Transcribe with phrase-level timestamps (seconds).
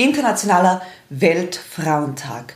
[0.00, 0.80] Internationaler
[1.10, 2.54] Weltfrauentag.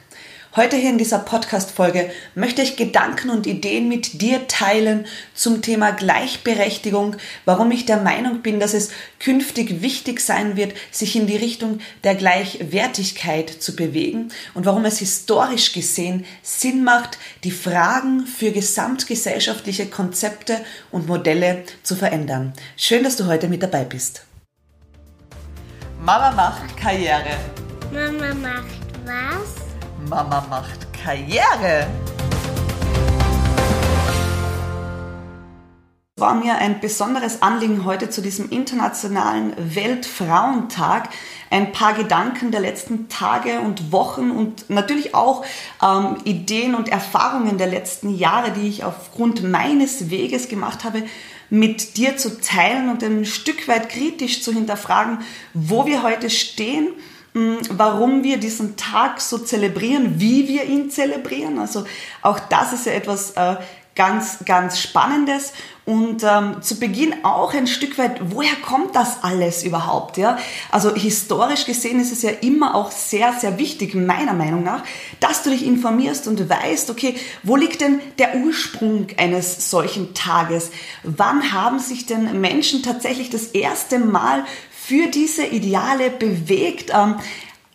[0.57, 5.91] Heute hier in dieser Podcast-Folge möchte ich Gedanken und Ideen mit dir teilen zum Thema
[5.91, 11.37] Gleichberechtigung, warum ich der Meinung bin, dass es künftig wichtig sein wird, sich in die
[11.37, 18.53] Richtung der Gleichwertigkeit zu bewegen und warum es historisch gesehen Sinn macht, die Fragen für
[18.53, 22.55] gesamtgesellschaftliche Konzepte und Modelle zu verändern.
[22.79, 24.23] Schön, dass du heute mit dabei bist.
[26.05, 27.39] Mama macht Karriere.
[27.91, 29.65] Mama macht was?
[30.07, 31.87] Mama macht Karriere.
[36.17, 41.11] war mir ein besonderes Anliegen heute zu diesem internationalen Weltfrauentag
[41.51, 45.45] ein paar Gedanken der letzten Tage und Wochen und natürlich auch
[45.83, 51.03] ähm, Ideen und Erfahrungen der letzten Jahre, die ich aufgrund meines Weges gemacht habe,
[51.55, 55.19] mit dir zu teilen und ein Stück weit kritisch zu hinterfragen,
[55.53, 56.89] wo wir heute stehen,
[57.33, 61.61] hm, warum wir diesen Tag so zelebrieren, wie wir ihn zelebrieren.
[61.61, 61.85] Also
[62.23, 63.57] auch das ist ja etwas äh,
[63.95, 65.53] ganz, ganz Spannendes.
[65.87, 70.17] Und ähm, zu Beginn auch ein Stück weit, woher kommt das alles überhaupt?
[70.17, 70.39] Ja?
[70.71, 74.83] Also historisch gesehen ist es ja immer auch sehr, sehr wichtig, meiner Meinung nach,
[75.21, 80.71] dass du dich informierst und weißt, okay, wo liegt denn der Ursprung eines solchen Tages?
[81.03, 86.93] Wann haben sich denn Menschen tatsächlich das erste Mal für diese Ideale bewegt?
[86.95, 87.17] Ähm,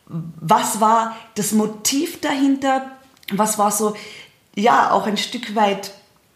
[0.07, 2.89] was war das Motiv dahinter?
[3.31, 3.95] Was war so,
[4.55, 5.91] ja, auch ein Stück weit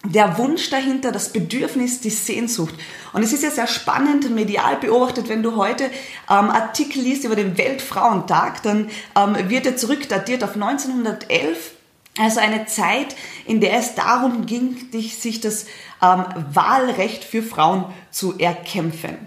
[0.05, 2.75] der Wunsch dahinter, das Bedürfnis, die Sehnsucht.
[3.13, 7.35] Und es ist ja sehr spannend, medial beobachtet, wenn du heute ähm, Artikel liest über
[7.35, 11.71] den Weltfrauentag, dann ähm, wird er zurückdatiert auf 1911.
[12.19, 13.15] Also eine Zeit,
[13.45, 15.65] in der es darum ging, sich das
[16.01, 19.17] ähm, Wahlrecht für Frauen zu erkämpfen.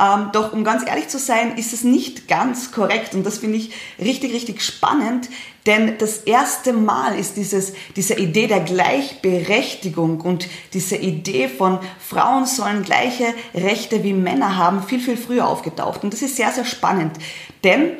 [0.00, 3.58] Ähm, doch um ganz ehrlich zu sein, ist es nicht ganz korrekt und das finde
[3.58, 5.28] ich richtig, richtig spannend,
[5.66, 12.46] denn das erste Mal ist dieses, diese Idee der Gleichberechtigung und diese Idee von Frauen
[12.46, 16.02] sollen gleiche Rechte wie Männer haben viel, viel früher aufgetaucht.
[16.02, 17.16] Und das ist sehr, sehr spannend,
[17.62, 17.92] denn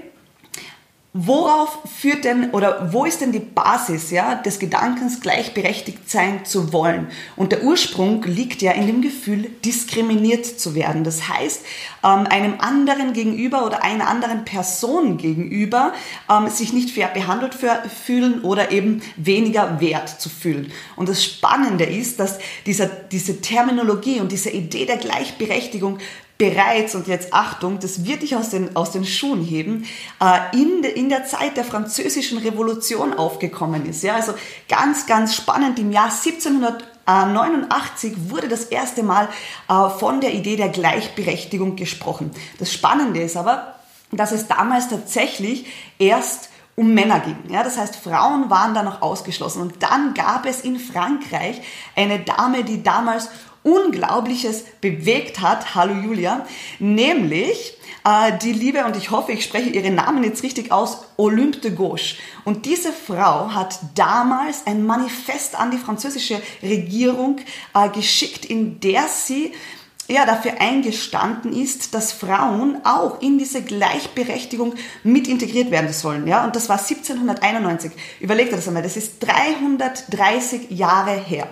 [1.15, 6.73] Worauf führt denn oder wo ist denn die Basis ja, des Gedankens, gleichberechtigt sein zu
[6.73, 7.09] wollen?
[7.37, 11.05] Und der Ursprung liegt ja in dem Gefühl, diskriminiert zu werden.
[11.05, 11.67] Das heißt,
[12.03, 15.93] ähm, einem anderen gegenüber oder einer anderen Person gegenüber
[16.31, 20.73] ähm, sich nicht fair behandelt fühlen oder eben weniger wert zu fühlen.
[20.97, 25.99] Und das Spannende ist, dass dieser, diese Terminologie und diese Idee der Gleichberechtigung
[26.43, 29.87] bereits, und jetzt Achtung, das wird dich aus den, aus den Schuhen heben,
[30.21, 34.03] äh, in, de, in der Zeit der französischen Revolution aufgekommen ist.
[34.03, 34.35] Ja, also
[34.69, 35.79] ganz, ganz spannend.
[35.79, 39.29] Im Jahr 1789 wurde das erste Mal
[39.69, 42.33] äh, von der Idee der Gleichberechtigung gesprochen.
[42.59, 43.77] Das Spannende ist aber,
[44.11, 45.67] dass es damals tatsächlich
[46.01, 47.37] erst um Männer ging.
[47.51, 49.63] Ja, das heißt, Frauen waren da noch ausgeschlossen.
[49.63, 51.63] Und dann gab es in Frankreich
[51.95, 53.29] eine Dame, die damals
[53.63, 56.47] Unglaubliches bewegt hat, hallo Julia,
[56.79, 57.75] nämlich
[58.05, 61.71] äh, die liebe, und ich hoffe, ich spreche ihren Namen jetzt richtig aus, Olympe de
[61.73, 62.17] Gauche.
[62.45, 67.39] Und diese Frau hat damals ein Manifest an die französische Regierung
[67.75, 69.53] äh, geschickt, in der sie
[70.13, 76.27] ja, dafür eingestanden ist, dass Frauen auch in diese Gleichberechtigung mit integriert werden sollen.
[76.27, 76.45] Ja?
[76.45, 77.93] Und das war 1791.
[78.21, 81.49] Überlegt euch das einmal, das ist 330 Jahre her.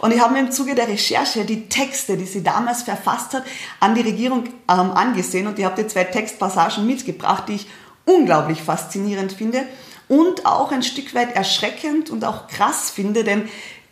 [0.00, 3.44] Und ich habe mir im Zuge der Recherche die Texte, die sie damals verfasst hat,
[3.80, 7.66] an die Regierung ähm, angesehen und ich habe dir zwei Textpassagen mitgebracht, die ich
[8.04, 9.64] unglaublich faszinierend finde
[10.08, 13.48] und auch ein Stück weit erschreckend und auch krass finde, denn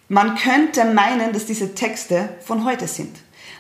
[0.09, 3.17] man könnte meinen, dass diese Texte von heute sind.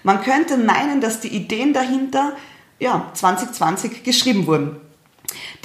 [0.06, 2.36] Man könnte meinen, dass die Ideen dahinter
[2.78, 4.76] ja, 2020 geschrieben wurden.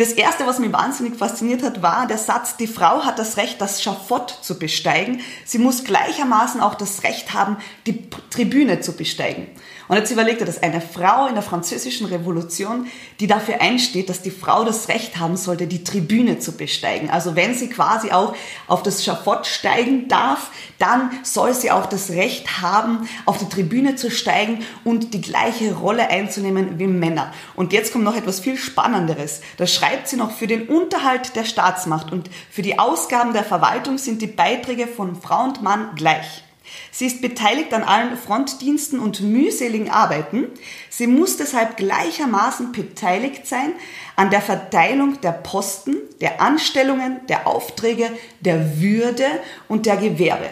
[0.01, 3.61] Das erste, was mich wahnsinnig fasziniert hat, war der Satz, die Frau hat das Recht,
[3.61, 5.21] das Schafott zu besteigen.
[5.45, 9.45] Sie muss gleichermaßen auch das Recht haben, die Tribüne zu besteigen.
[9.91, 12.87] Und jetzt überlegt er, dass eine Frau in der französischen Revolution,
[13.19, 17.09] die dafür einsteht, dass die Frau das Recht haben sollte, die Tribüne zu besteigen.
[17.09, 18.33] Also wenn sie quasi auch
[18.69, 20.49] auf das Schafott steigen darf,
[20.79, 25.75] dann soll sie auch das Recht haben, auf die Tribüne zu steigen und die gleiche
[25.75, 27.33] Rolle einzunehmen wie Männer.
[27.57, 29.41] Und jetzt kommt noch etwas viel Spannenderes.
[29.57, 33.97] Da schreibt sie noch, für den Unterhalt der Staatsmacht und für die Ausgaben der Verwaltung
[33.97, 36.43] sind die Beiträge von Frau und Mann gleich.
[36.91, 40.47] Sie ist beteiligt an allen Frontdiensten und mühseligen Arbeiten.
[40.89, 43.73] Sie muss deshalb gleichermaßen beteiligt sein
[44.15, 48.09] an der Verteilung der Posten, der Anstellungen, der Aufträge,
[48.39, 49.25] der Würde
[49.67, 50.49] und der Gewerbe.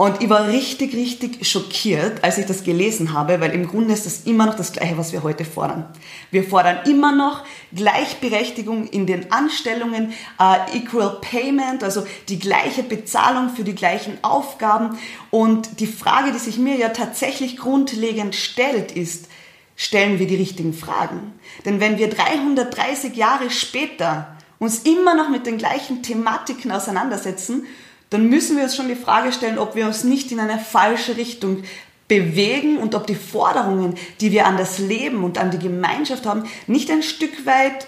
[0.00, 4.06] Und ich war richtig, richtig schockiert, als ich das gelesen habe, weil im Grunde ist
[4.06, 5.84] das immer noch das Gleiche, was wir heute fordern.
[6.30, 7.44] Wir fordern immer noch
[7.74, 14.96] Gleichberechtigung in den Anstellungen, äh, Equal Payment, also die gleiche Bezahlung für die gleichen Aufgaben.
[15.30, 19.28] Und die Frage, die sich mir ja tatsächlich grundlegend stellt, ist,
[19.76, 21.34] stellen wir die richtigen Fragen?
[21.66, 27.66] Denn wenn wir 330 Jahre später uns immer noch mit den gleichen Thematiken auseinandersetzen,
[28.10, 31.16] dann müssen wir uns schon die Frage stellen, ob wir uns nicht in eine falsche
[31.16, 31.62] Richtung
[32.08, 36.44] bewegen und ob die Forderungen, die wir an das Leben und an die Gemeinschaft haben,
[36.66, 37.86] nicht ein Stück weit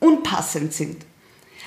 [0.00, 1.06] unpassend sind.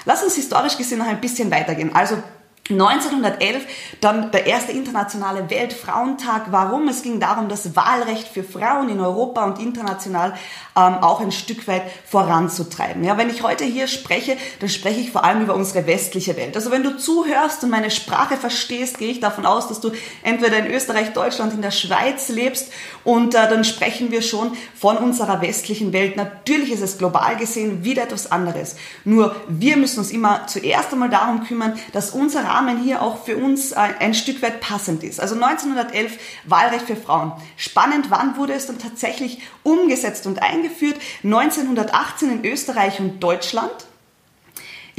[0.06, 1.96] Lass uns historisch gesehen noch ein bisschen weitergehen.
[1.96, 2.22] Also
[2.70, 3.64] 1911
[4.00, 6.52] dann der erste internationale Weltfrauentag.
[6.52, 6.88] Warum?
[6.88, 10.34] Es ging darum, das Wahlrecht für Frauen in Europa und international
[10.76, 13.04] ähm, auch ein Stück weit voranzutreiben.
[13.04, 16.56] Ja, wenn ich heute hier spreche, dann spreche ich vor allem über unsere westliche Welt.
[16.56, 19.92] Also wenn du zuhörst und meine Sprache verstehst, gehe ich davon aus, dass du
[20.24, 22.72] entweder in Österreich, Deutschland, in der Schweiz lebst
[23.04, 26.16] und äh, dann sprechen wir schon von unserer westlichen Welt.
[26.16, 28.76] Natürlich ist es global gesehen wieder etwas anderes.
[29.04, 33.38] Nur wir müssen uns immer zuerst einmal darum kümmern, dass unser Rahmen hier auch für
[33.38, 35.22] uns ein Stück weit passend ist.
[35.22, 37.32] Also 1911 Wahlrecht für Frauen.
[37.56, 40.98] Spannend, wann wurde es dann tatsächlich umgesetzt und eingeführt?
[41.24, 43.72] 1918 in Österreich und Deutschland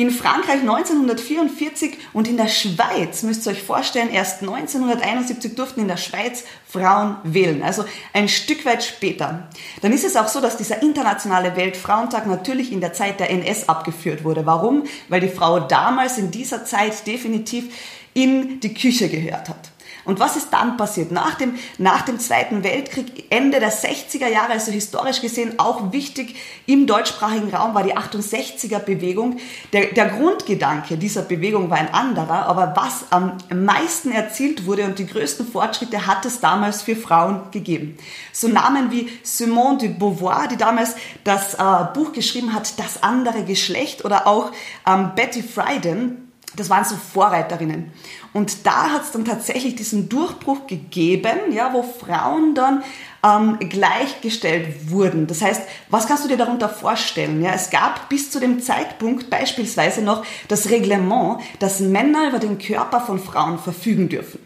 [0.01, 5.89] in Frankreich 1944 und in der Schweiz, müsst ihr euch vorstellen, erst 1971 durften in
[5.89, 9.49] der Schweiz Frauen wählen, also ein Stück weit später.
[9.83, 13.69] Dann ist es auch so, dass dieser internationale Weltfrauentag natürlich in der Zeit der NS
[13.69, 14.47] abgeführt wurde.
[14.47, 14.85] Warum?
[15.09, 17.75] Weil die Frau damals in dieser Zeit definitiv
[18.15, 19.70] in die Küche gehört hat.
[20.11, 21.13] Und was ist dann passiert?
[21.13, 26.35] Nach dem, nach dem Zweiten Weltkrieg, Ende der 60er Jahre, also historisch gesehen auch wichtig
[26.67, 29.37] im deutschsprachigen Raum, war die 68er Bewegung.
[29.73, 34.99] Der, der Grundgedanke dieser Bewegung war ein anderer, aber was am meisten erzielt wurde und
[34.99, 37.97] die größten Fortschritte hat es damals für Frauen gegeben.
[38.33, 41.59] So Namen wie Simone de Beauvoir, die damals das äh,
[41.95, 44.51] Buch geschrieben hat, Das andere Geschlecht, oder auch
[44.89, 47.93] ähm, Betty Friedan, das waren so Vorreiterinnen.
[48.33, 52.83] Und da hat es dann tatsächlich diesen Durchbruch gegeben, ja, wo Frauen dann
[53.25, 55.27] ähm, gleichgestellt wurden.
[55.27, 57.43] Das heißt, was kannst du dir darunter vorstellen?
[57.43, 62.59] Ja, es gab bis zu dem Zeitpunkt beispielsweise noch das Reglement, dass Männer über den
[62.59, 64.41] Körper von Frauen verfügen dürfen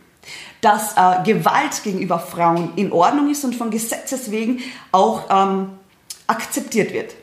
[0.61, 4.63] dass äh, Gewalt gegenüber Frauen in Ordnung ist und von Gesetzes wegen
[4.93, 5.73] auch ähm,
[6.27, 7.15] akzeptiert wird.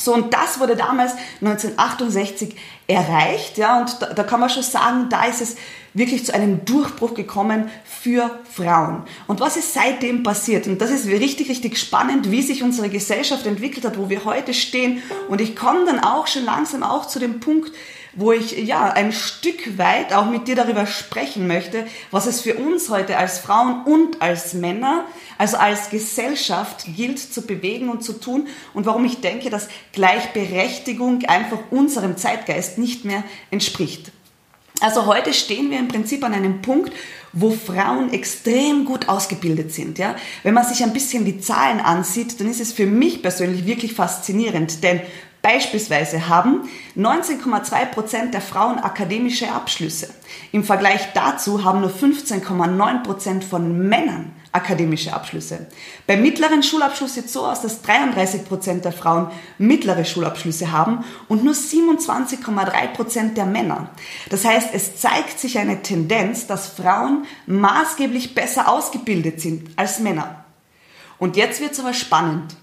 [0.00, 1.12] So, und das wurde damals
[1.42, 2.56] 1968
[2.86, 5.56] erreicht, ja, und da, da, kann man schon sagen, da ist es
[5.92, 9.02] wirklich zu einem Durchbruch gekommen für Frauen.
[9.26, 10.66] Und was ist seitdem passiert?
[10.66, 14.54] Und das ist richtig, richtig spannend, wie sich unsere Gesellschaft entwickelt hat, wo wir heute
[14.54, 15.02] stehen.
[15.28, 17.72] Und ich komme dann auch schon langsam auch zu dem Punkt,
[18.14, 22.54] wo ich ja ein Stück weit auch mit dir darüber sprechen möchte, was es für
[22.54, 25.04] uns heute als Frauen und als Männer,
[25.38, 31.24] also als Gesellschaft gilt zu bewegen und zu tun und warum ich denke, dass Gleichberechtigung
[31.26, 34.12] einfach unserem Zeitgeist nicht mehr entspricht.
[34.80, 36.92] Also heute stehen wir im Prinzip an einem Punkt,
[37.34, 39.98] wo Frauen extrem gut ausgebildet sind.
[39.98, 40.16] Ja?
[40.42, 43.92] Wenn man sich ein bisschen die Zahlen ansieht, dann ist es für mich persönlich wirklich
[43.92, 45.00] faszinierend, denn
[45.42, 50.12] Beispielsweise haben 19,2 Prozent der Frauen akademische Abschlüsse.
[50.52, 55.68] Im Vergleich dazu haben nur 15,9 Prozent von Männern akademische Abschlüsse.
[56.06, 61.04] Beim mittleren Schulabschluss sieht es so aus, dass 33 Prozent der Frauen mittlere Schulabschlüsse haben
[61.28, 63.90] und nur 27,3 Prozent der Männer.
[64.28, 70.44] Das heißt, es zeigt sich eine Tendenz, dass Frauen maßgeblich besser ausgebildet sind als Männer.
[71.18, 72.56] Und jetzt wird es aber spannend.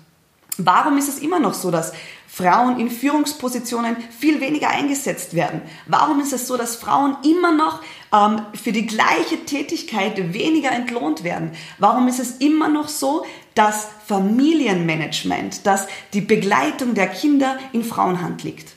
[0.58, 1.94] Warum ist es immer noch so, dass
[2.38, 5.64] Frauen in Führungspositionen viel weniger eingesetzt werden?
[5.88, 7.82] Warum ist es so, dass Frauen immer noch
[8.14, 11.54] ähm, für die gleiche Tätigkeit weniger entlohnt werden?
[11.80, 13.26] Warum ist es immer noch so,
[13.56, 18.76] dass Familienmanagement, dass die Begleitung der Kinder in Frauenhand liegt?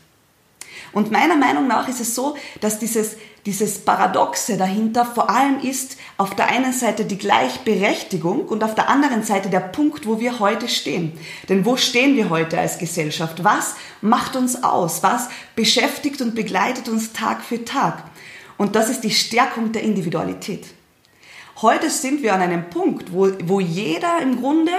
[0.92, 5.96] Und meiner Meinung nach ist es so, dass dieses, dieses Paradoxe dahinter vor allem ist
[6.18, 10.40] auf der einen Seite die Gleichberechtigung und auf der anderen Seite der Punkt, wo wir
[10.40, 11.12] heute stehen.
[11.48, 13.42] Denn wo stehen wir heute als Gesellschaft?
[13.42, 15.02] Was macht uns aus?
[15.02, 18.04] Was beschäftigt und begleitet uns Tag für Tag?
[18.58, 20.66] Und das ist die Stärkung der Individualität.
[21.62, 24.72] Heute sind wir an einem Punkt, wo, wo jeder im Grunde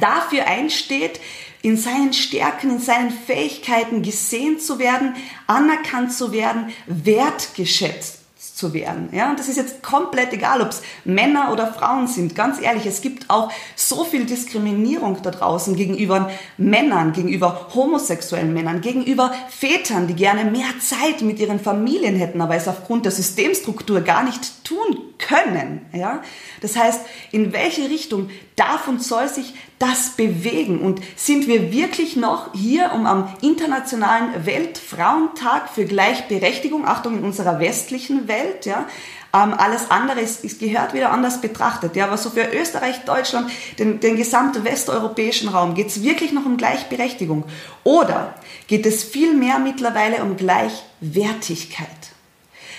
[0.00, 1.20] dafür einsteht,
[1.64, 5.14] in seinen Stärken, in seinen Fähigkeiten gesehen zu werden,
[5.46, 9.08] anerkannt zu werden, wertgeschätzt zu werden.
[9.12, 12.34] Ja, und das ist jetzt komplett egal, ob es Männer oder Frauen sind.
[12.34, 18.82] Ganz ehrlich, es gibt auch so viel Diskriminierung da draußen gegenüber Männern, gegenüber homosexuellen Männern,
[18.82, 24.02] gegenüber Vätern, die gerne mehr Zeit mit ihren Familien hätten, aber es aufgrund der Systemstruktur
[24.02, 25.86] gar nicht tun können.
[25.92, 26.22] Ja,
[26.60, 27.00] das heißt,
[27.32, 30.80] in welche Richtung darf und soll sich das bewegen?
[30.80, 37.58] Und sind wir wirklich noch hier, um am internationalen Weltfrauentag für Gleichberechtigung, Achtung, in unserer
[37.60, 38.86] westlichen Welt, ja,
[39.34, 41.96] ähm, alles andere ist, ist, gehört wieder anders betrachtet.
[41.96, 46.46] Ja, aber so für Österreich, Deutschland, den, den gesamten westeuropäischen Raum geht es wirklich noch
[46.46, 47.44] um Gleichberechtigung.
[47.82, 48.34] Oder
[48.68, 51.88] geht es vielmehr mittlerweile um Gleichwertigkeit?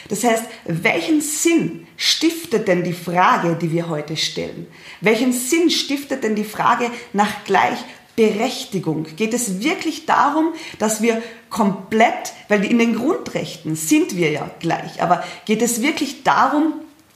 [0.09, 4.67] Das heißt, welchen Sinn stiftet denn die Frage, die wir heute stellen?
[5.01, 9.07] Welchen Sinn stiftet denn die Frage nach Gleichberechtigung?
[9.15, 15.01] Geht es wirklich darum, dass wir komplett, weil in den Grundrechten sind wir ja gleich,
[15.01, 16.73] aber geht es wirklich darum,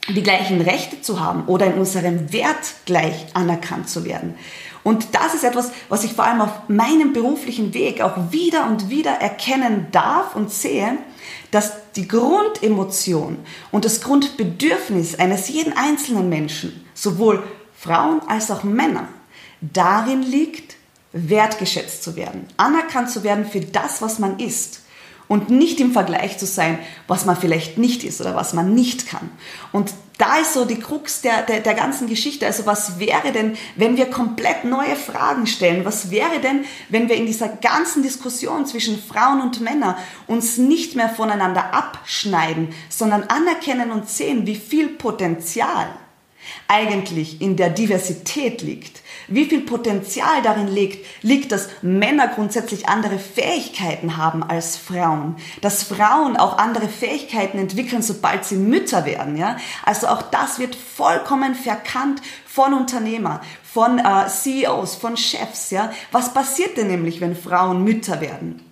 [0.08, 4.34] die gleichen Rechte zu haben oder in unserem Wert gleich anerkannt zu werden?
[4.82, 8.88] Und das ist etwas, was ich vor allem auf meinem beruflichen Weg auch wieder und
[8.88, 10.96] wieder erkennen darf und sehe,
[11.50, 13.38] dass die Grundemotion
[13.70, 17.42] und das Grundbedürfnis eines jeden einzelnen Menschen, sowohl
[17.76, 19.08] Frauen als auch Männer,
[19.60, 20.76] darin liegt,
[21.12, 24.82] wertgeschätzt zu werden, anerkannt zu werden für das, was man ist
[25.30, 29.06] und nicht im Vergleich zu sein, was man vielleicht nicht ist oder was man nicht
[29.06, 29.30] kann.
[29.70, 32.46] Und da ist so die Krux der, der, der ganzen Geschichte.
[32.46, 35.84] Also was wäre denn, wenn wir komplett neue Fragen stellen?
[35.84, 39.94] Was wäre denn, wenn wir in dieser ganzen Diskussion zwischen Frauen und Männern
[40.26, 45.86] uns nicht mehr voneinander abschneiden, sondern anerkennen und sehen, wie viel Potenzial
[46.68, 53.18] eigentlich in der Diversität liegt, wie viel Potenzial darin liegt, liegt, dass Männer grundsätzlich andere
[53.18, 59.36] Fähigkeiten haben als Frauen, dass Frauen auch andere Fähigkeiten entwickeln, sobald sie Mütter werden.
[59.36, 59.56] Ja?
[59.84, 65.70] Also auch das wird vollkommen verkannt von Unternehmer, von äh, CEOs, von Chefs.
[65.70, 65.92] Ja?
[66.10, 68.64] Was passiert denn nämlich, wenn Frauen Mütter werden?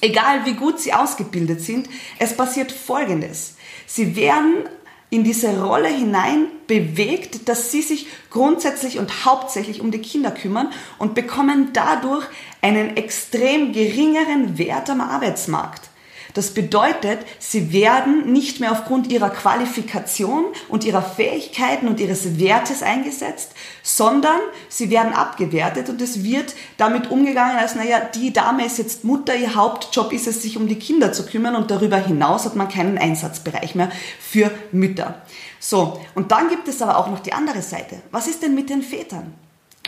[0.00, 3.56] Egal wie gut sie ausgebildet sind, es passiert Folgendes.
[3.86, 4.64] Sie werden
[5.10, 10.72] in diese Rolle hinein bewegt, dass sie sich grundsätzlich und hauptsächlich um die Kinder kümmern
[10.98, 12.24] und bekommen dadurch
[12.62, 15.89] einen extrem geringeren Wert am Arbeitsmarkt.
[16.34, 22.82] Das bedeutet, sie werden nicht mehr aufgrund ihrer Qualifikation und ihrer Fähigkeiten und ihres Wertes
[22.82, 28.78] eingesetzt, sondern sie werden abgewertet und es wird damit umgegangen, als naja, die Dame ist
[28.78, 32.44] jetzt Mutter, ihr Hauptjob ist es, sich um die Kinder zu kümmern und darüber hinaus
[32.44, 35.22] hat man keinen Einsatzbereich mehr für Mütter.
[35.58, 38.00] So, und dann gibt es aber auch noch die andere Seite.
[38.10, 39.34] Was ist denn mit den Vätern?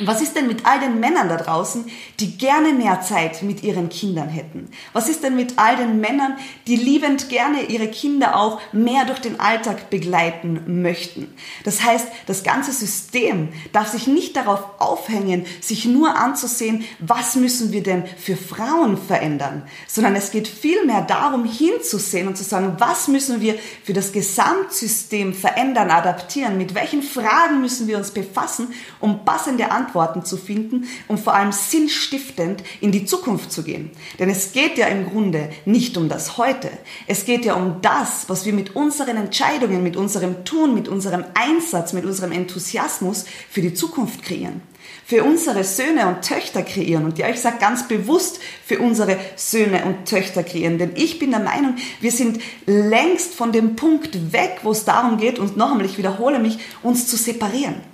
[0.00, 1.84] Was ist denn mit all den Männern da draußen,
[2.18, 4.70] die gerne mehr Zeit mit ihren Kindern hätten?
[4.94, 9.18] Was ist denn mit all den Männern, die liebend gerne ihre Kinder auch mehr durch
[9.18, 11.34] den Alltag begleiten möchten?
[11.64, 17.72] Das heißt, das ganze System darf sich nicht darauf aufhängen, sich nur anzusehen, was müssen
[17.72, 23.08] wir denn für Frauen verändern, sondern es geht vielmehr darum, hinzusehen und zu sagen, was
[23.08, 28.68] müssen wir für das Gesamtsystem verändern, adaptieren, mit welchen Fragen müssen wir uns befassen,
[28.99, 33.90] um passende Antworten Antworten zu finden und vor allem sinnstiftend in die Zukunft zu gehen.
[34.18, 36.70] Denn es geht ja im Grunde nicht um das Heute.
[37.06, 41.25] Es geht ja um das, was wir mit unseren Entscheidungen, mit unserem Tun, mit unserem
[41.34, 44.62] Einsatz, mit unserem Enthusiasmus für die Zukunft kreieren
[45.04, 47.04] für unsere Söhne und Töchter kreieren.
[47.04, 50.78] Und ja, ich sage ganz bewusst für unsere Söhne und Töchter kreieren.
[50.78, 55.18] Denn ich bin der Meinung, wir sind längst von dem Punkt weg, wo es darum
[55.18, 57.91] geht, und noch einmal, ich wiederhole mich, uns zu separieren.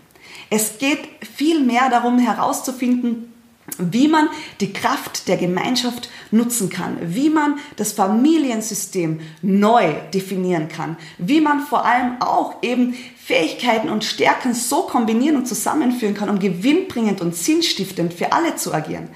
[0.51, 1.01] Es geht
[1.37, 3.33] viel mehr darum herauszufinden,
[3.79, 4.29] wie man
[4.61, 11.61] die Kraft der Gemeinschaft nutzen kann, wie man das Familiensystem neu definieren kann, wie man
[11.61, 17.37] vor allem auch eben Fähigkeiten und Stärken so kombinieren und zusammenführen kann, um gewinnbringend und
[17.37, 19.11] sinnstiftend für alle zu agieren.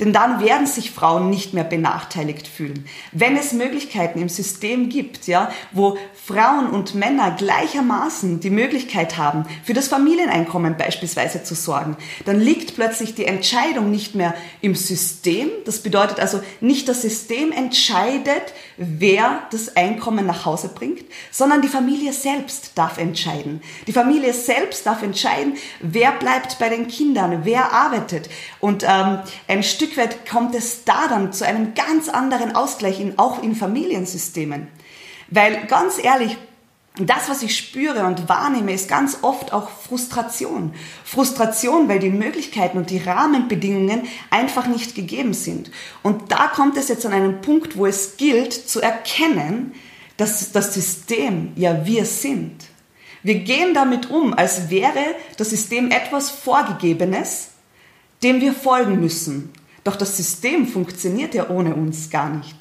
[0.00, 2.86] Denn dann werden sich Frauen nicht mehr benachteiligt fühlen.
[3.12, 5.98] Wenn es Möglichkeiten im System gibt, ja, wo
[6.30, 12.76] Frauen und Männer gleichermaßen die Möglichkeit haben, für das Familieneinkommen beispielsweise zu sorgen, dann liegt
[12.76, 15.50] plötzlich die Entscheidung nicht mehr im System.
[15.64, 21.68] Das bedeutet also, nicht das System entscheidet, wer das Einkommen nach Hause bringt, sondern die
[21.68, 23.60] Familie selbst darf entscheiden.
[23.88, 28.30] Die Familie selbst darf entscheiden, wer bleibt bei den Kindern, wer arbeitet.
[28.60, 29.18] Und ähm,
[29.48, 33.56] ein Stück weit kommt es da dann zu einem ganz anderen Ausgleich, in, auch in
[33.56, 34.68] Familiensystemen.
[35.30, 36.36] Weil ganz ehrlich,
[36.96, 40.74] das, was ich spüre und wahrnehme, ist ganz oft auch Frustration.
[41.04, 45.70] Frustration, weil die Möglichkeiten und die Rahmenbedingungen einfach nicht gegeben sind.
[46.02, 49.72] Und da kommt es jetzt an einen Punkt, wo es gilt zu erkennen,
[50.16, 52.66] dass das System ja wir sind.
[53.22, 57.50] Wir gehen damit um, als wäre das System etwas Vorgegebenes,
[58.22, 59.52] dem wir folgen müssen.
[59.84, 62.56] Doch das System funktioniert ja ohne uns gar nicht.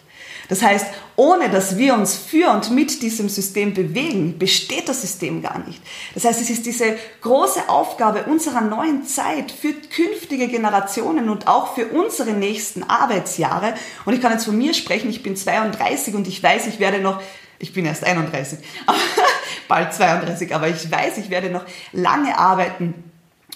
[0.49, 5.43] Das heißt, ohne dass wir uns für und mit diesem System bewegen, besteht das System
[5.43, 5.79] gar nicht.
[6.15, 11.75] Das heißt, es ist diese große Aufgabe unserer neuen Zeit für künftige Generationen und auch
[11.75, 13.75] für unsere nächsten Arbeitsjahre.
[14.05, 16.99] Und ich kann jetzt von mir sprechen, ich bin 32 und ich weiß, ich werde
[16.99, 17.21] noch,
[17.59, 18.59] ich bin erst 31,
[19.67, 22.95] bald 32, aber ich weiß, ich werde noch lange arbeiten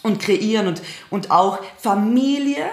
[0.03, 2.65] und kreieren und, und auch Familie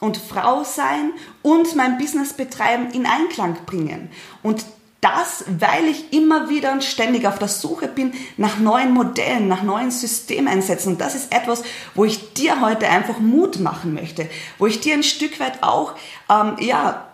[0.00, 1.12] und Frau sein
[1.42, 4.10] und mein Business betreiben in Einklang bringen.
[4.42, 4.64] Und
[5.00, 9.62] das, weil ich immer wieder und ständig auf der Suche bin nach neuen Modellen, nach
[9.62, 10.92] neuen Systemeinsätzen.
[10.92, 11.62] Und das ist etwas,
[11.94, 14.28] wo ich dir heute einfach Mut machen möchte,
[14.58, 15.94] wo ich dir ein Stück weit auch,
[16.28, 17.06] ähm, ja,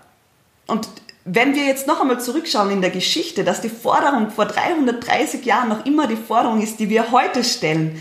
[0.66, 0.88] und
[1.26, 5.68] wenn wir jetzt noch einmal zurückschauen in der Geschichte, dass die Forderung vor 330 Jahren
[5.68, 7.98] noch immer die Forderung ist, die wir heute stellen,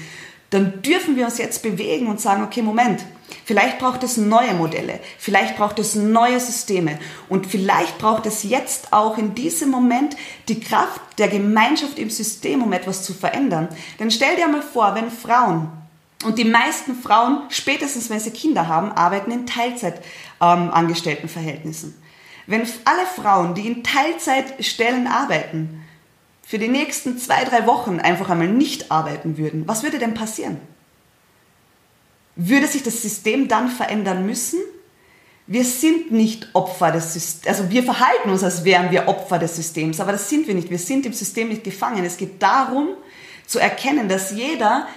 [0.53, 3.03] dann dürfen wir uns jetzt bewegen und sagen, okay, Moment,
[3.43, 8.93] vielleicht braucht es neue Modelle, vielleicht braucht es neue Systeme und vielleicht braucht es jetzt
[8.93, 10.15] auch in diesem Moment
[10.50, 13.67] die Kraft der Gemeinschaft im System, um etwas zu verändern.
[14.00, 15.72] Denn stell dir mal vor, wenn Frauen
[16.24, 21.89] und die meisten Frauen, spätestens wenn sie Kinder haben, arbeiten in Teilzeitangestelltenverhältnissen.
[21.89, 21.95] Ähm,
[22.45, 25.83] wenn alle Frauen, die in Teilzeitstellen arbeiten,
[26.46, 30.60] für die nächsten zwei, drei Wochen einfach einmal nicht arbeiten würden, was würde denn passieren?
[32.36, 34.60] Würde sich das System dann verändern müssen?
[35.48, 39.56] Wir sind nicht Opfer des Systems, also wir verhalten uns, als wären wir Opfer des
[39.56, 40.70] Systems, aber das sind wir nicht.
[40.70, 42.06] Wir sind im System nicht gefangen.
[42.06, 42.90] Es geht darum,
[43.46, 44.88] zu erkennen, dass jeder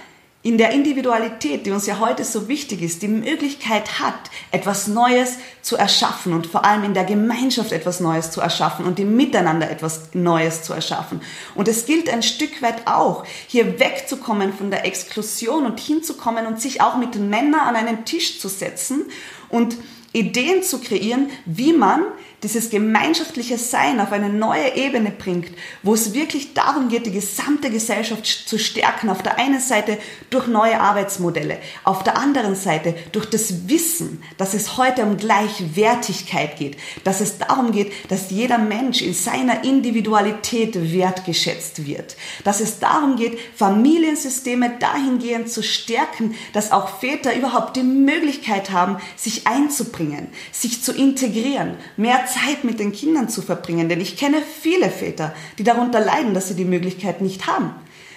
[0.43, 4.15] in der Individualität, die uns ja heute so wichtig ist, die Möglichkeit hat,
[4.51, 8.99] etwas Neues zu erschaffen und vor allem in der Gemeinschaft etwas Neues zu erschaffen und
[8.99, 11.21] im Miteinander etwas Neues zu erschaffen.
[11.55, 16.61] Und es gilt ein Stück weit auch, hier wegzukommen von der Exklusion und hinzukommen und
[16.61, 19.05] sich auch mit Männern an einen Tisch zu setzen
[19.49, 19.75] und
[20.13, 22.03] Ideen zu kreieren, wie man
[22.43, 25.49] dieses gemeinschaftliche Sein auf eine neue Ebene bringt,
[25.81, 29.09] wo es wirklich darum geht, die gesamte Gesellschaft zu stärken.
[29.09, 29.97] Auf der einen Seite
[30.29, 36.57] durch neue Arbeitsmodelle, auf der anderen Seite durch das Wissen, dass es heute um Gleichwertigkeit
[36.57, 42.77] geht, dass es darum geht, dass jeder Mensch in seiner Individualität wertgeschätzt wird, dass es
[42.77, 50.27] darum geht, Familiensysteme dahingehend zu stärken, dass auch Väter überhaupt die Möglichkeit haben, sich einzubringen,
[50.51, 53.89] sich zu integrieren, mehr Zeit mit den Kindern zu verbringen.
[53.89, 57.71] Denn ich kenne viele Väter, die darunter leiden, dass sie die Möglichkeit nicht haben.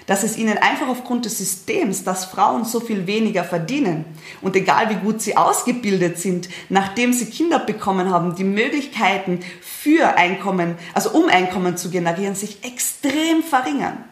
[0.07, 4.05] Dass es ihnen einfach aufgrund des Systems, dass Frauen so viel weniger verdienen
[4.43, 10.17] und egal wie gut sie ausgebildet sind, nachdem sie Kinder bekommen haben, die Möglichkeiten für
[10.17, 14.05] Einkommen, also um Einkommen zu generieren, sich extrem verringern.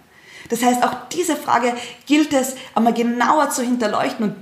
[0.48, 1.74] Das heißt, auch diese Frage
[2.06, 4.34] gilt es einmal genauer zu hinterleuchten und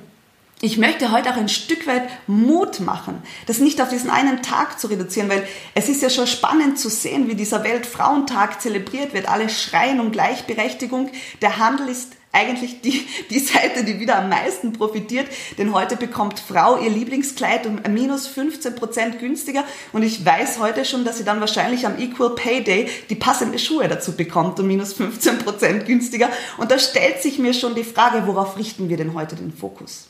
[0.62, 4.80] ich möchte heute auch ein Stück weit Mut machen, das nicht auf diesen einen Tag
[4.80, 9.28] zu reduzieren, weil es ist ja schon spannend zu sehen, wie dieser Weltfrauentag zelebriert wird.
[9.28, 11.10] Alle schreien um Gleichberechtigung.
[11.42, 15.26] Der Handel ist eigentlich die, die Seite, die wieder am meisten profitiert,
[15.58, 20.86] denn heute bekommt Frau ihr Lieblingskleid um minus 15 Prozent günstiger und ich weiß heute
[20.86, 24.66] schon, dass sie dann wahrscheinlich am Equal Pay Day die passende Schuhe dazu bekommt um
[24.66, 28.96] minus 15 Prozent günstiger und da stellt sich mir schon die Frage, worauf richten wir
[28.96, 30.08] denn heute den Fokus?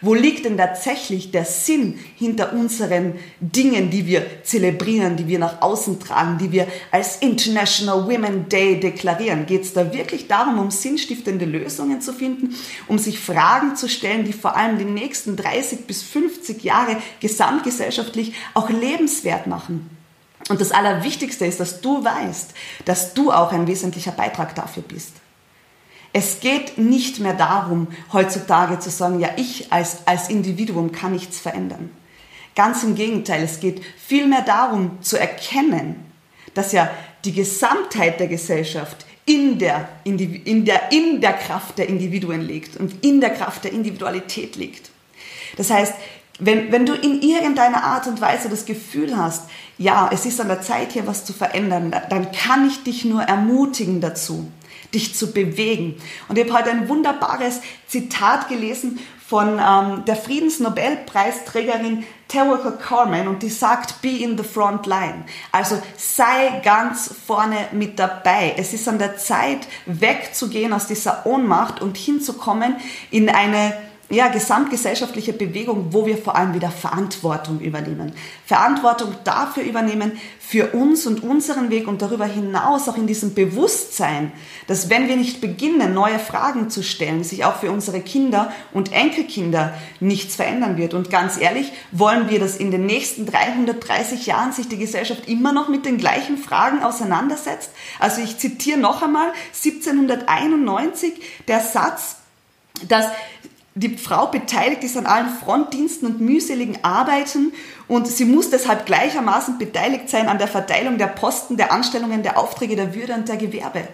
[0.00, 5.62] Wo liegt denn tatsächlich der Sinn hinter unseren Dingen, die wir zelebrieren, die wir nach
[5.62, 9.46] außen tragen, die wir als International Women Day deklarieren?
[9.46, 12.54] Geht es da wirklich darum, um sinnstiftende Lösungen zu finden,
[12.86, 18.34] um sich Fragen zu stellen, die vor allem die nächsten 30 bis 50 Jahre gesamtgesellschaftlich
[18.54, 19.90] auch lebenswert machen?
[20.48, 22.52] Und das Allerwichtigste ist, dass du weißt,
[22.84, 25.23] dass du auch ein wesentlicher Beitrag dafür bist.
[26.16, 31.40] Es geht nicht mehr darum, heutzutage zu sagen, ja, ich als, als Individuum kann nichts
[31.40, 31.90] verändern.
[32.54, 35.96] Ganz im Gegenteil, es geht vielmehr darum zu erkennen,
[36.54, 36.88] dass ja
[37.24, 43.04] die Gesamtheit der Gesellschaft in der, in, der, in der Kraft der Individuen liegt und
[43.04, 44.90] in der Kraft der Individualität liegt.
[45.56, 45.94] Das heißt,
[46.38, 49.48] wenn, wenn du in irgendeiner Art und Weise das Gefühl hast,
[49.78, 53.22] ja, es ist an der Zeit hier was zu verändern, dann kann ich dich nur
[53.22, 54.48] ermutigen dazu,
[54.94, 55.96] dich zu bewegen.
[56.28, 63.42] Und ich habe heute ein wunderbares Zitat gelesen von ähm, der Friedensnobelpreisträgerin Teresa Corman und
[63.42, 65.24] die sagt, be in the front line.
[65.50, 68.54] Also sei ganz vorne mit dabei.
[68.56, 72.76] Es ist an der Zeit, wegzugehen aus dieser Ohnmacht und hinzukommen
[73.10, 73.74] in eine
[74.10, 78.12] ja, gesamtgesellschaftliche Bewegung, wo wir vor allem wieder Verantwortung übernehmen.
[78.44, 80.12] Verantwortung dafür übernehmen,
[80.46, 84.30] für uns und unseren Weg und darüber hinaus auch in diesem Bewusstsein,
[84.66, 88.92] dass wenn wir nicht beginnen, neue Fragen zu stellen, sich auch für unsere Kinder und
[88.92, 90.92] Enkelkinder nichts verändern wird.
[90.92, 95.52] Und ganz ehrlich, wollen wir, dass in den nächsten 330 Jahren sich die Gesellschaft immer
[95.52, 97.70] noch mit den gleichen Fragen auseinandersetzt?
[97.98, 101.14] Also ich zitiere noch einmal 1791
[101.48, 102.16] der Satz,
[102.88, 103.06] dass
[103.74, 107.52] die Frau beteiligt ist an allen Frontdiensten und mühseligen Arbeiten
[107.88, 112.38] und sie muss deshalb gleichermaßen beteiligt sein an der Verteilung der Posten, der Anstellungen, der
[112.38, 113.88] Aufträge, der Würde und der Gewerbe.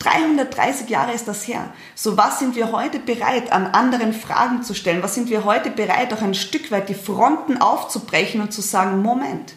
[0.00, 1.72] 330 Jahre ist das her.
[1.94, 5.02] So was sind wir heute bereit, an anderen Fragen zu stellen?
[5.02, 9.00] Was sind wir heute bereit, auch ein Stück weit die Fronten aufzubrechen und zu sagen,
[9.00, 9.54] Moment,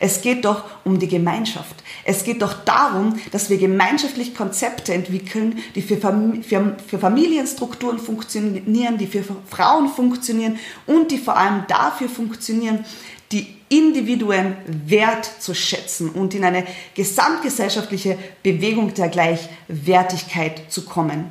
[0.00, 1.74] es geht doch um die Gemeinschaft.
[2.04, 7.98] Es geht doch darum, dass wir gemeinschaftlich Konzepte entwickeln, die für, Fam für, für Familienstrukturen
[7.98, 12.84] funktionieren, die für Frauen funktionieren und die vor allem dafür funktionieren,
[13.32, 21.26] die Individuen wertzuschätzen und in eine gesamtgesellschaftliche Bewegung der Gleichwertigkeit zu kommen.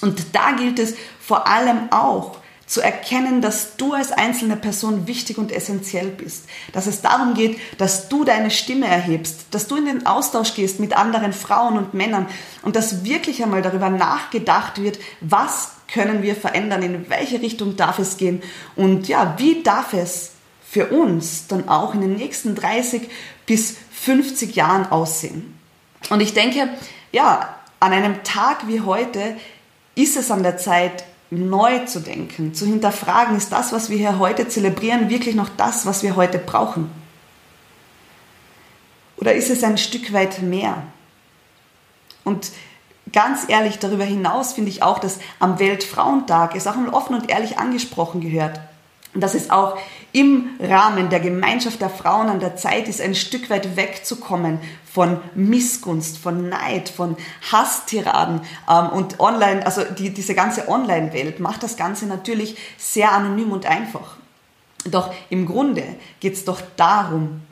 [0.00, 2.36] Und da gilt es vor allem auch,
[2.72, 6.46] zu erkennen, dass du als einzelne Person wichtig und essentiell bist.
[6.72, 10.80] Dass es darum geht, dass du deine Stimme erhebst, dass du in den Austausch gehst
[10.80, 12.28] mit anderen Frauen und Männern
[12.62, 17.98] und dass wirklich einmal darüber nachgedacht wird, was können wir verändern, in welche Richtung darf
[17.98, 18.42] es gehen
[18.74, 20.30] und ja, wie darf es
[20.66, 23.02] für uns dann auch in den nächsten 30
[23.44, 25.58] bis 50 Jahren aussehen.
[26.08, 26.70] Und ich denke,
[27.12, 29.36] ja, an einem Tag wie heute
[29.94, 31.04] ist es an der Zeit,
[31.38, 35.86] neu zu denken, zu hinterfragen, ist das, was wir hier heute zelebrieren, wirklich noch das,
[35.86, 36.90] was wir heute brauchen?
[39.16, 40.82] Oder ist es ein Stück weit mehr?
[42.24, 42.50] Und
[43.12, 47.30] ganz ehrlich, darüber hinaus finde ich auch, dass am Weltfrauentag es auch mal offen und
[47.30, 48.60] ehrlich angesprochen gehört.
[49.14, 49.76] Dass es auch
[50.12, 54.58] im Rahmen der Gemeinschaft der Frauen an der Zeit ist, ein Stück weit wegzukommen
[54.90, 57.16] von Missgunst, von Neid, von
[57.50, 63.52] Hasstiraden ähm, und online, also die, diese ganze Online-Welt macht das Ganze natürlich sehr anonym
[63.52, 64.16] und einfach.
[64.84, 65.84] Doch im Grunde
[66.20, 67.42] geht es doch darum,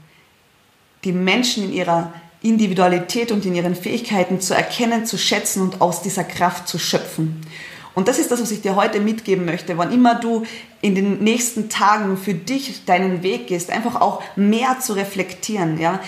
[1.05, 6.03] die Menschen in ihrer Individualität und in ihren Fähigkeiten zu erkennen, zu schätzen und aus
[6.03, 7.47] dieser Kraft zu schöpfen.
[7.95, 9.77] Und das ist das, was ich dir heute mitgeben möchte.
[9.77, 10.45] Wann immer du
[10.81, 16.01] in den nächsten Tagen für dich deinen Weg gehst, einfach auch mehr zu reflektieren, ja,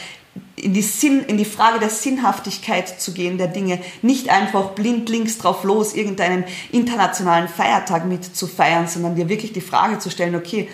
[0.57, 5.09] in die, Sinn, in die Frage der Sinnhaftigkeit zu gehen der Dinge, nicht einfach blind
[5.09, 10.11] links drauf los, irgendeinen internationalen Feiertag mit zu feiern, sondern dir wirklich die Frage zu
[10.11, 10.69] stellen, okay,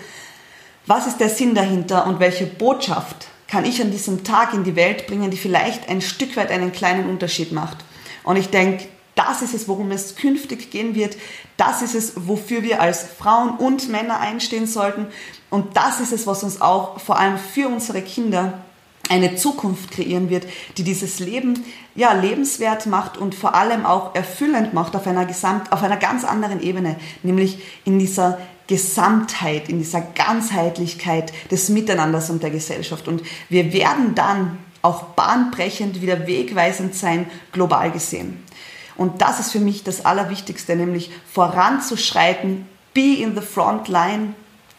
[0.86, 4.76] was ist der Sinn dahinter und welche Botschaft kann ich an diesem Tag in die
[4.76, 7.78] Welt bringen, die vielleicht ein Stück weit einen kleinen Unterschied macht.
[8.24, 8.84] Und ich denke,
[9.18, 11.16] das ist es, worum es künftig gehen wird.
[11.56, 15.08] Das ist es, wofür wir als Frauen und Männer einstehen sollten.
[15.50, 18.60] Und das ist es, was uns auch vor allem für unsere Kinder
[19.08, 24.74] eine Zukunft kreieren wird, die dieses Leben ja lebenswert macht und vor allem auch erfüllend
[24.74, 30.02] macht auf einer gesamt auf einer ganz anderen Ebene, nämlich in dieser Gesamtheit, in dieser
[30.02, 33.08] Ganzheitlichkeit des Miteinanders und der Gesellschaft.
[33.08, 38.44] Und wir werden dann auch bahnbrechend wieder wegweisend sein, global gesehen.
[38.98, 44.34] Und das ist für mich das Allerwichtigste, nämlich voranzuschreiten, be in the front line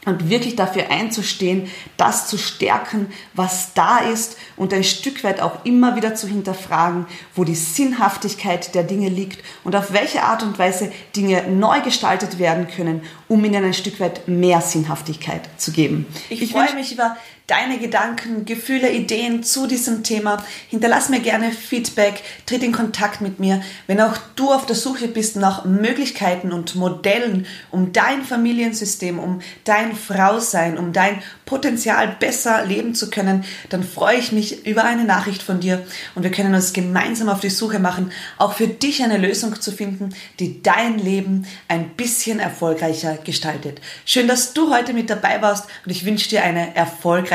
[0.06, 5.66] und wirklich dafür einzustehen, das zu stärken, was da ist und ein Stück weit auch
[5.66, 7.06] immer wieder zu hinterfragen,
[7.36, 12.40] wo die Sinnhaftigkeit der Dinge liegt und auf welche Art und Weise Dinge neu gestaltet
[12.40, 16.06] werden können, um ihnen ein Stück weit mehr Sinnhaftigkeit zu geben.
[16.30, 17.18] Ich, ich freue mich über
[17.50, 20.44] deine Gedanken, Gefühle, Ideen zu diesem Thema.
[20.70, 23.62] Hinterlass mir gerne Feedback, tritt in Kontakt mit mir.
[23.88, 29.42] Wenn auch du auf der Suche bist nach Möglichkeiten und Modellen, um dein Familiensystem, um
[29.64, 35.04] dein Frausein, um dein Potenzial besser leben zu können, dann freue ich mich über eine
[35.04, 35.84] Nachricht von dir
[36.14, 39.72] und wir können uns gemeinsam auf die Suche machen, auch für dich eine Lösung zu
[39.72, 40.10] finden,
[40.40, 43.82] die dein Leben ein bisschen erfolgreicher gestaltet.
[44.06, 46.76] Schön, dass du heute mit dabei warst und ich wünsche dir eine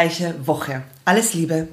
[0.05, 0.83] erfolgreiche Woche.
[1.05, 1.69] Alles Liebe.